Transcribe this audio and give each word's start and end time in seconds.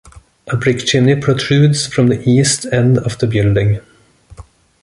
A 0.47 0.57
brick 0.57 0.83
chimney 0.83 1.15
protrudes 1.15 1.85
from 1.85 2.07
the 2.07 2.27
east 2.27 2.65
end 2.73 2.97
of 2.97 3.19
the 3.19 3.27
building. 3.27 3.81